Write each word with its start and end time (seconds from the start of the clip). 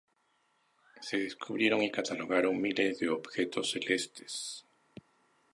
Se 0.99 1.17
descubrieron 1.19 1.83
y 1.83 1.91
catalogaron 1.91 2.59
miles 2.59 2.97
de 2.97 3.09
objetos 3.09 3.69
celestes. 3.69 4.65